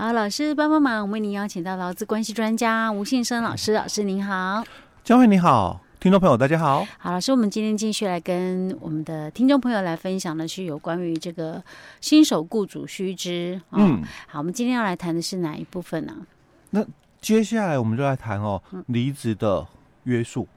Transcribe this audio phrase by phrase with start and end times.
[0.00, 4.64] 好，老师帮帮忙，我们为您邀请到劳资关系专家吴信生老师，老师您好，
[5.04, 6.86] 江慧你好，听众朋友大家好。
[6.96, 11.62] 好，老师，我们今天继续来跟我们的听众朋友来分享的是有关于这个
[12.00, 13.60] 新手雇主须知。
[13.68, 16.24] 哦、嗯，好，我们今天要来谈的是哪一部分呢、啊？
[16.70, 16.82] 那
[17.20, 19.66] 接下来我们就来谈哦，离职的
[20.04, 20.48] 约束。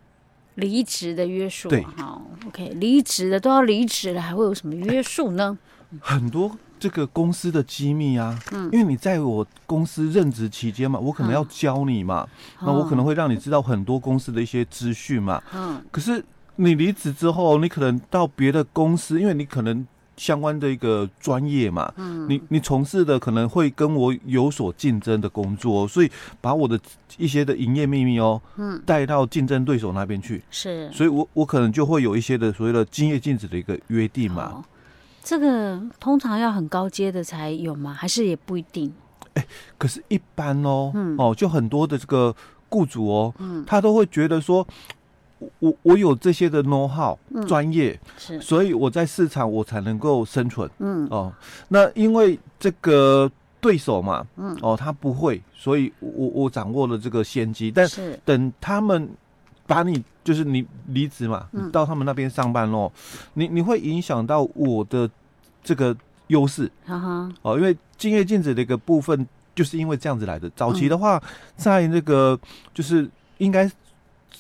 [0.56, 5.58] 离职的约束，对，好，OK，离职的都要离职了，还会有什么约束呢？
[6.00, 12.28] 很多这个公司的机密啊，嗯，因为你在我公司任职期间嘛，我可能要教你嘛，
[12.60, 16.22] 嗯、那我可能会让你知道很多公司的一些资讯嘛，嗯，可是
[16.58, 19.88] 你离职之后，你可能到别的公司，因为你可能。
[20.16, 26.80] 相关的一个专业嘛，嗯，你你从事的可能会跟我有所竞争的工作，所以把我的
[27.18, 34.64] 一些的营业秘密哦，嗯，带到竞争对手那边去，是，所以我我可能就会有一些的所谓的竞业禁止的一个约定嘛。
[35.24, 37.94] 这个通常要很高阶的才有吗？
[37.94, 38.94] 还是也不一定？
[39.34, 42.36] 哎、欸，可是，一般哦，嗯、哦，就很多的这个
[42.70, 44.68] 雇主哦，嗯，他都会觉得说。
[45.60, 50.70] 我我有这些的 know how 专业，是，所以我在市场我才能够生存。
[50.80, 51.34] 嗯哦，
[51.68, 57.70] 那因为这个对手嘛，嗯哦，他不会，所以我我掌握了这个先机。
[57.70, 59.10] 但是等他们
[59.68, 62.92] 把你就是你离职嘛，你到他们那边上班喽，
[63.34, 65.10] 你你会影响到我的
[65.64, 65.96] 这个
[66.28, 66.72] 优势。
[66.86, 70.50] 哈哈哦，因为敬业禁止的一个部分就是因为这样子来的。
[70.56, 71.22] 早期的话，
[71.56, 72.40] 在那个
[72.74, 73.70] 就是应该。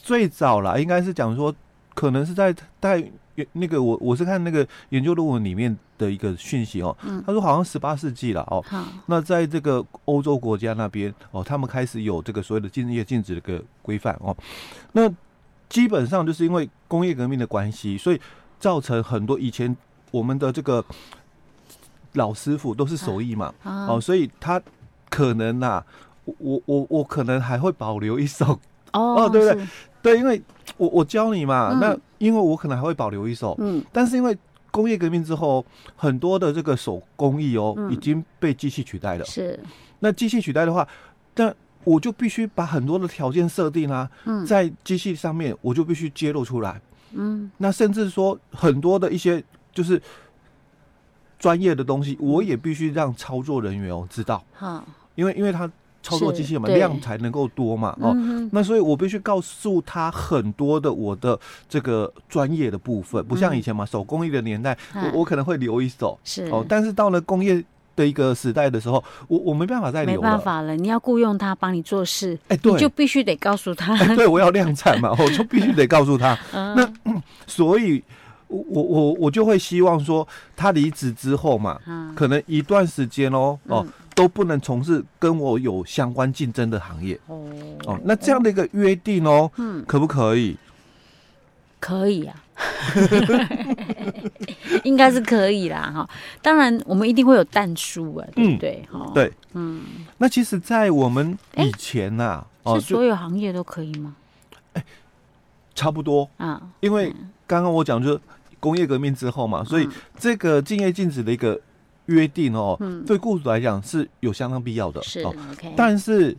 [0.06, 1.53] 最早了，应该是讲说，
[1.94, 3.09] 可能是在在
[3.53, 8.62] 那个我我是看那个研究论文里面的一个讯息哦，他说好像十八世纪了哦，
[9.06, 14.36] 那在这个欧洲国家那边哦，他们开始有这个所谓的敬业禁止的一个规范哦，
[14.92, 15.09] 那
[15.73, 18.21] 基本上就是因为工业革命的关系，所以
[18.59, 19.75] 造成很多以前
[20.11, 20.85] 我们的这个
[22.13, 24.61] 老师傅都是手艺嘛哦，所以他
[25.09, 25.83] 可能呐，
[26.38, 28.59] 我我我可能还会保留一手。
[28.94, 29.67] 哦，对不对？
[30.03, 30.39] 对，因为
[30.77, 34.38] 我我教你嘛，嗯、那因为我可能还会保留一手，嗯，但是因为
[34.69, 39.25] 工业革命之后，很多的这个手工艺哦，嗯、已经被机器取代了。
[39.25, 39.59] 是，
[40.01, 40.88] 那机器取代的话，
[41.35, 41.51] 那
[41.83, 46.81] 我就必须把很多的条件设定啊，嗯、在机器上面，我就必须揭露出来。
[47.13, 50.01] 嗯，那甚至说很多的一些就是
[51.38, 54.44] 专业的东西，我也必须让操作人员哦知道。
[54.53, 54.83] 好，
[55.16, 55.69] 因为因为他。
[56.05, 61.39] 操作机器嘛，量才能够多嘛，哦，嗯、那所以我必须告诉他很多的我的
[61.69, 66.44] 这个专业的部分，不像以前嘛，手工艺的年代，嗯、我我可能会留一手，是。
[66.47, 67.63] 哦，但是到了工业
[67.96, 78.04] 的一个时代的时候，我我没办法再留了，没办法了，你要雇佣他帮你做事，哎，对，你就必须得告诉他， 哎，对我要量产嘛， 我就必须得告诉他，嗯、那、嗯、所以。
[78.50, 83.84] 我我我就会希望说，他离职之后嘛，嗯、可能一段时间哦哦
[84.14, 87.20] 都不能从事跟我有相关竞争的行业。
[87.25, 87.50] 哦。
[87.88, 90.56] 哦，那这样的一个约定哦，嗯，可不可以？
[91.80, 92.36] 可以啊，
[94.89, 96.09] 应该是可以啦哈。
[96.41, 98.85] 当然，我们一定会有淡书啊，对不对？
[98.91, 99.81] 哈、嗯，对，嗯。
[100.17, 104.16] 那其实，在我们以前呐、啊，欸、哦，是所有行业都可以吗？
[104.73, 104.85] 哎、欸，
[105.73, 107.13] 差不多啊，因为
[107.47, 108.19] 刚刚我讲就是。
[108.63, 109.85] 工业革命之后嘛，所以
[110.17, 111.59] 这个竞业禁止的一个
[112.05, 115.03] 约定哦，嗯、对雇主来讲是有相当必要的。
[115.03, 116.33] 是、哦、OK，但是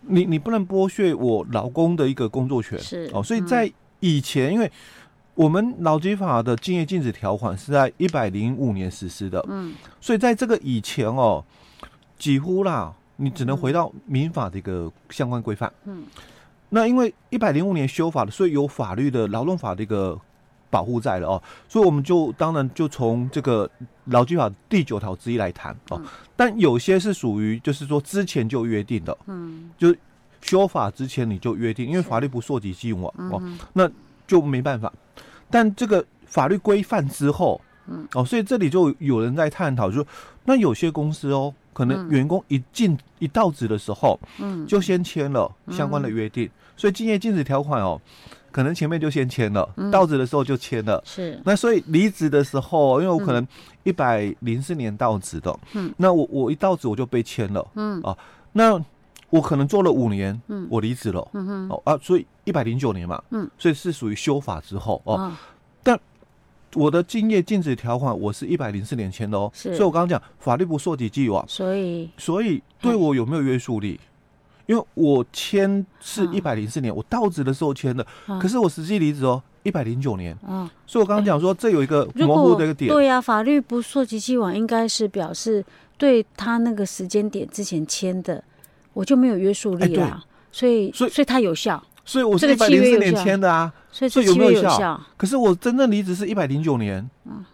[0.00, 2.76] 你你不能剥削我老公的一个工作权。
[2.80, 4.72] 是哦，所以在以前，嗯、因为
[5.40, 11.42] 我们劳基法的竞业禁止条款是在一百零五年实施的，嗯，所以在这个以前哦，
[12.18, 15.72] 几乎啦，你只能回到民法的一个相关规范。
[15.84, 16.04] 嗯，
[16.68, 20.20] 那因为一百零五年修法的，所以有法律的劳动法的一个。
[20.72, 23.68] 保护在了哦，所以我们就当然就从这个
[24.04, 26.00] 劳基法第九条之一来谈哦。
[26.00, 29.92] 嗯、但有些是属于就是说之前就约定的，嗯，就
[30.40, 33.90] 修法之前你就约定，因为法律不溯及既往哦，那
[34.28, 34.92] 就没办法。
[35.50, 40.06] 但这个法律规范之后，嗯，哦，所以这里就有人在探讨，就说
[40.44, 48.00] 那有些公司哦，可能员工一进一到职的时候，嗯，就先签了相关的约定，嗯、所以竞业禁止条款哦。
[48.52, 51.00] 可能前面就先签了，嗯、到职的时候就签了。
[51.06, 53.46] 是，那所以离职的时候，因为我可能
[53.84, 58.02] 一百零四年到职的，嗯，那我我一到职我就被签了，嗯。
[58.02, 58.16] 啊，
[58.54, 58.76] 那
[59.30, 65.32] 我可能做了五年，嗯，我离职了，嗯哼，哦啊，所以一百零九年嘛，嗯，所以是属于修法之后哦，哦
[65.82, 65.98] 但
[66.74, 72.10] 我的竞业禁止条款我是一百零四年签的哦，是，所以我刚刚讲法律不溯及既往，所以。
[72.16, 73.98] 所以对我有没有约束力？
[74.66, 80.36] 因为我签是一百零四年，嗯、我到职的时候签的，嗯、可是我实际离职哦，一百零九年。
[80.46, 82.88] 嗯，所以我刚刚讲说，这有一个模糊的一个点。
[82.88, 85.64] 对呀、啊，法律不溯及既往，应该是表示
[85.98, 88.44] 对他那个时间点之前签的，
[88.92, 90.22] 我就没有约束力了，欸、
[90.52, 95.00] 所以所以所以他有效，所以我是一百零四年签的啊，所以所以有没有效？
[95.16, 97.44] 可是我真正离职是一百零九年，嗯，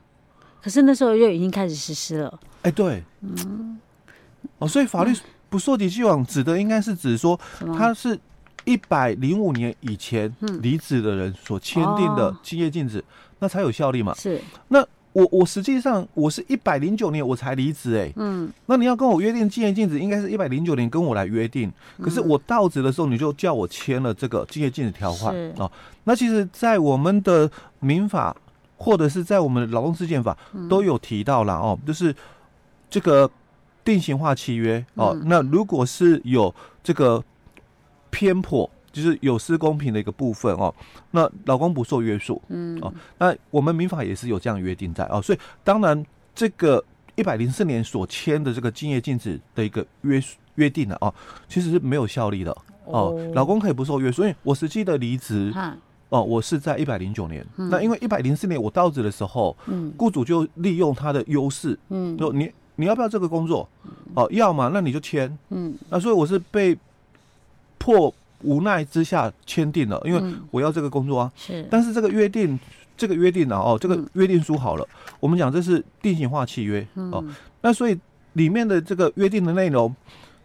[0.62, 3.78] 可是那时候就已经开始实施了，哎、欸，对，嗯，
[4.58, 5.12] 哦，所以法律
[5.48, 7.38] 不溯及既往指的应该是指说
[7.76, 8.18] 他是。
[8.68, 13.04] 一百零五年以前离职的人所签订的竞业禁止，
[13.38, 14.12] 那才有效力嘛？
[14.14, 14.40] 是。
[14.66, 14.84] 那
[15.16, 18.12] 我我实际上我是一百零九年我才离职哎。
[18.16, 18.52] 嗯。
[18.66, 21.72] 那你要跟我约定竞业禁止，应该是一百零九年跟我来约定。
[22.02, 25.70] 可是我到职的时候，你就叫我签了这个竞业禁止条款哦。
[26.04, 28.36] 那其实，在我们的民法
[28.76, 30.36] 或者是在我们的劳动事件法
[30.68, 32.14] 都有提到了哦，就是
[32.90, 33.30] 这个
[33.82, 35.18] 定型化契约哦。
[35.24, 37.24] 那如果是有这个。
[38.08, 40.75] 偏颇就是有失公平的一个部分哦，
[41.10, 42.78] 那劳工不受约束，嗯。
[42.81, 45.04] 哦，那我们民法也是有这样约定在。
[45.08, 46.02] 哦，所以当然
[46.34, 46.82] 这个
[47.14, 50.22] 一百零四年所签的这个竞业禁止的一个约
[50.54, 51.12] 约定的哦，
[51.46, 52.56] 其实是没有效力的。
[52.87, 55.52] 哦，劳工可以不受约束，因为我实际的离职
[56.08, 63.69] 哦，我是在一百零九年，那因为一百零四年我到职的时候，嗯，雇主就利用他的优势，嗯，说你你要不要这个工作？
[64.14, 66.75] 哦，要嘛，那你就签，嗯，那所以我是被。
[67.78, 71.32] 迫无奈之下签订了，因为我要这个工作啊。
[71.36, 72.58] 是，但是这个约定，
[72.96, 74.86] 这个约定啊，哦，这个约定书好了，
[75.20, 77.24] 我们讲这是定型化契约哦。
[77.62, 77.98] 那所以
[78.34, 79.94] 里面的这个约定的内容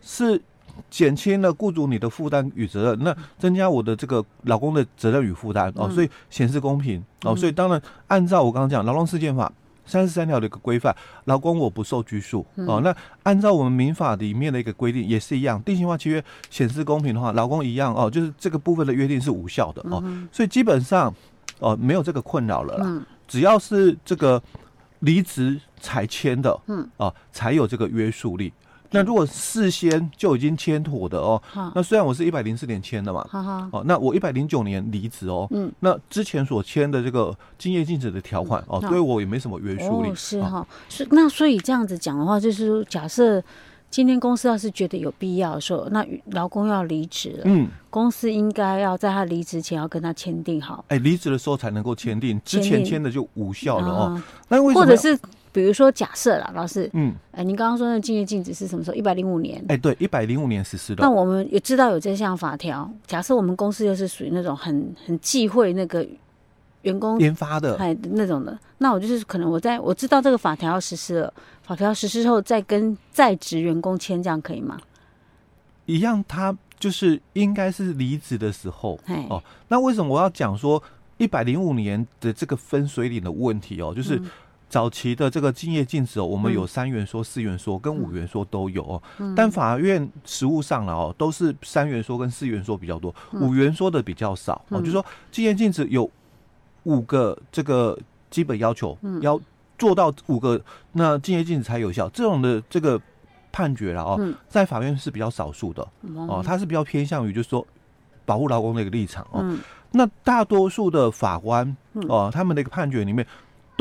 [0.01, 0.41] 是
[0.89, 7.35] 减轻了雇主你的负担与责任，那增加我的这个老公的责任与负担哦，所以显示公平哦。
[7.35, 9.51] 所以当然按照我刚刚讲劳动事件法。
[9.91, 10.95] 三十三条的一个规范，
[11.25, 12.79] 劳工我不受拘束、嗯、哦。
[12.81, 20.01] 那按照我们民法里面的一个规定，也是一样，定型化契约显示公平的话，劳工一样哦，就是这个部分的约定是无效的哦。
[20.05, 21.13] 嗯、所以基本上
[21.59, 22.85] 哦，没有这个困扰了啦。
[22.88, 24.41] 嗯、只要是这个
[24.99, 28.53] 离职才签的，嗯哦，才有这个约束力。
[28.91, 31.41] 那如果事先就已经签妥的哦，
[31.73, 33.25] 那虽然我是一百零四年签的嘛，
[33.71, 43.41] 哦，那我一百零九年离职哦，嗯，那之前所签的这个竞业禁止的条款哦，对我也没什么约束力，是哈，是那所以这样子讲的话，就是假设
[43.89, 54.85] 今天公司要是觉得有必要的时候，那劳工要离职了，嗯，公司应该要在他离职前要跟他签订好，哎，离职的时候才能够签订，之前签的就无效了哦，那为什么？
[54.85, 55.17] 或者是。
[55.53, 58.95] 比如说，假设啦，老师，嗯，哎、欸，您刚刚说那竞业禁止是什么时候？
[58.95, 61.03] 一百零五年，哎、欸，对，一百零五年实施的。
[61.03, 62.89] 那我们也知道有这项法条。
[63.06, 66.07] 假设我们公司又是属于那种很很忌讳那个
[66.83, 71.33] 员工研发的，哎，那种的，那我就是可能我在我知道这个法条要实施了，
[71.63, 74.80] 法条实施后再跟在职员工签，这样可以吗？
[75.86, 79.44] 一样，他就是应该是离职的时候，嘿哦。
[79.68, 80.81] 那为什么我要讲说
[81.18, 83.94] 一百零五年的这个分水岭的问题哦？
[83.94, 84.15] 就是。
[84.15, 84.30] 嗯
[84.71, 89.03] 早期的这个竞业禁止哦，我们有三元说、四元说跟五元说都有哦。
[89.35, 94.79] 但法院实务上了哦，都是三元说跟四元说比较多，五元说的比较少哦。
[94.79, 96.09] 就是说竞业禁止有
[96.83, 99.38] 五个这个基本要求，要
[99.77, 100.59] 做到五个，
[100.94, 102.07] 那竞业禁止才有效。
[102.07, 103.00] 这种的这个
[103.51, 105.85] 判决了哦，在法院是比较少数的
[106.15, 107.68] 哦，它是比较偏向于就是说
[108.25, 109.45] 保护劳工的一个立场哦。
[109.91, 111.75] 那大多数的法官
[112.07, 113.27] 哦，他们的一个判决里面。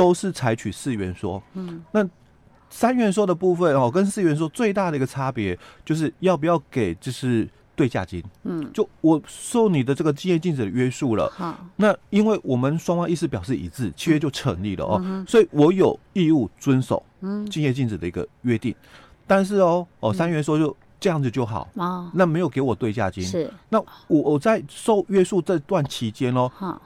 [0.00, 2.02] 都是采取四元说，嗯，那
[2.70, 17.04] 三元说的部分哦，跟四元说最大的一个差别就是要不要给就是对价金，嗯，就我受你的这个竞业禁止的约束了，好，那因为我们双方意思表示一致，契约就成立了哦，嗯、所以我有义务遵守
[17.50, 18.88] 竞业禁止的一个约定，嗯、
[19.26, 23.78] 但是哦哦三元说就这样子就好，哦，那没有给我对价金，是，那
[24.09, 26.80] 我我在受约束这段期间哦，好，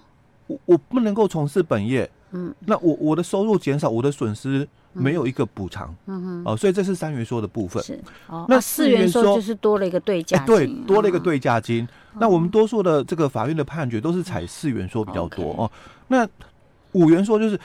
[0.46, 2.10] 我我不能够从事本业。
[2.36, 7.80] 嗯，那我我的收入减少，我的损失没有一个补偿，嗯哼，哦，所以这是三元说的部分。
[7.80, 7.96] 是，
[8.26, 11.86] 哦，那四元说就是多了一个对价金，对，多了一个对价金。
[12.18, 15.70] 那我们多数的这个法院的判决都是采四元说比较多哦。
[16.08, 16.28] 那
[16.90, 17.56] 五元说就是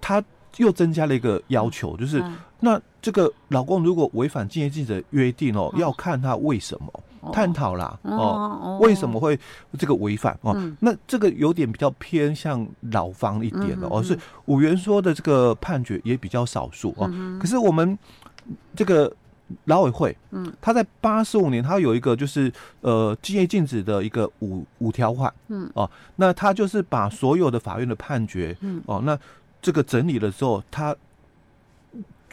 [0.00, 0.22] 他
[0.58, 2.22] 又增加了一个要求，就是
[2.60, 7.02] 那这个老公如果违反竞业禁止的约定哦，要看他为什么。
[7.32, 9.38] 探讨啦，哦，为什么会
[9.78, 10.54] 这个违反哦？
[10.80, 17.10] 那这个有点比较偏向老方一点的哦，是五元说的这个判决也比较少数哦。
[17.40, 17.98] 可是我们
[18.74, 19.12] 这个
[19.64, 25.70] 劳委会，嗯，他在八十五年，他有一个就是呃竞业禁止的一个五五条款，嗯。
[25.74, 28.82] 哦，那他就是把所有的法院的判决，嗯。
[28.86, 29.16] 哦，那
[29.62, 30.94] 这个整理了之后，他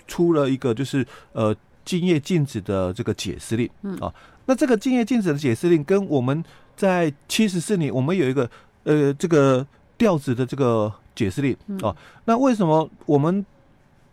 [0.08, 4.14] 出了一个就是呃竞业禁止的这个解释令，嗯啊。
[4.46, 6.44] 那这个竞业禁止的解释令跟我们
[6.76, 8.50] 在七十四年，我们有一个
[8.84, 9.66] 呃这个
[9.98, 11.96] 调职的这个解释令哦。
[12.26, 13.46] 那为什么我们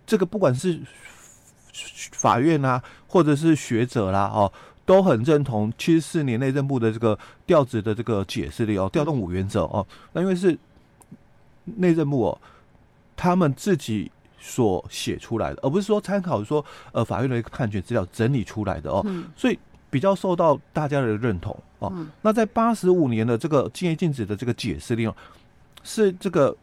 [0.07, 0.81] 这个不管是
[2.13, 4.53] 法院啊，或者是学者啦，哦，
[4.85, 9.85] 都很认同七十四年内政部的这个调职的这个解释力哦，调动五原则哦。
[10.13, 10.57] 那因为是
[11.65, 12.41] 内政部哦，
[13.17, 14.11] 他们自己
[14.41, 19.07] 所写出来的，而不是说参考说呃法院的一个判决资料整理出来的哦，
[19.37, 19.57] 所以
[19.89, 21.93] 比较受到大家的认同哦。
[22.23, 25.15] 那在八十五年的这个禁业禁止的这个解释令哦，
[25.85, 26.57] 是这个。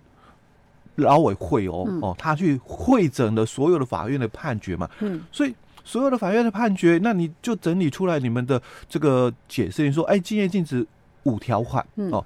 [0.98, 5.54] 劳委会哦、嗯、哦，他去会诊了所有的法院的判决嘛，嗯，所以
[5.84, 10.84] 所有的法院的判决，那你就整理出来你们的这个解释，你说，哎，禁业禁止
[11.22, 12.26] 五条款、嗯、哦，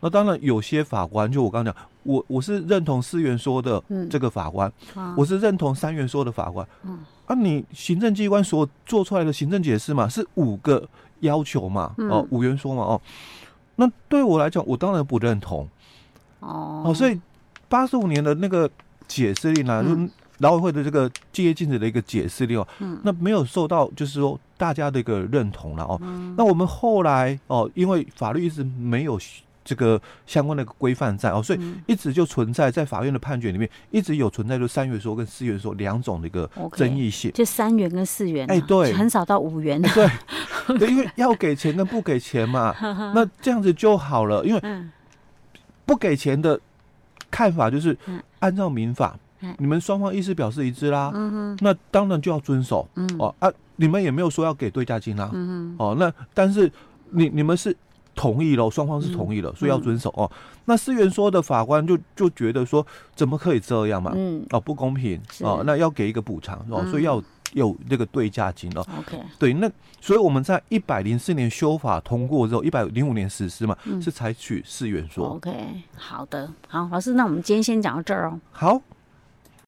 [0.00, 10.88] 那当然有些法官，就我刚刚讲，我我是认同四元说的这个法官，嗯、我是认同三元说的法官，嗯，啊，你行政机关所做出来的行政解释嘛，是五个
[11.20, 13.00] 要求嘛，嗯、哦，五元说嘛，哦，
[13.76, 15.68] 那对我来讲，我当然不认同，
[16.40, 17.20] 哦，哦，所以。
[17.70, 18.66] 八十五年的那个
[19.06, 19.94] 解释令呢，就
[20.38, 26.00] 劳委会的这个竞业禁止的一个解释令哦，嗯、那没有受到就是说大家的一个认同了哦。
[26.02, 29.18] 嗯、那我们后来哦，因为法律一直没有
[29.68, 40.08] 这个相关的规范在哦，所以一直就存在在法院的判决里面一直有存在就三元说跟四元说两种的一个争议性，就三元跟四元，哎对，很少到五元，对，
[40.78, 42.74] 对，因为要给钱跟不给钱嘛，
[43.14, 44.62] 那这样子就好了，因为
[45.84, 46.58] 不给钱的。
[47.30, 47.94] 看法就是
[48.38, 52.88] 按照民法，嗯、你们双方意思表示一致啦，嗯、那当然就要遵守。
[52.94, 55.28] 嗯、哦啊，你们也没有说要给对价金啦。
[55.34, 56.72] 嗯、哦，那但是
[57.10, 57.76] 你你们是
[58.18, 60.28] 同意了，双方是同意了，嗯、所以要遵守哦。
[60.64, 62.84] 那四原说的法官就就觉得说，
[63.14, 64.12] 怎么可以这样嘛？
[64.16, 67.22] 嗯，哦，不公平是哦，那要给一个补偿哦，所以要。
[67.54, 69.66] 有这个对价金哦，OK，对，那
[70.02, 75.28] 所以我们在一百零四年修法通过之后，一百零五年实施嘛，嗯、是采取四元说。
[75.28, 75.50] OK，
[75.96, 78.38] 好的，好，老师，那我们今天先讲到这儿哦。
[78.52, 78.82] 好。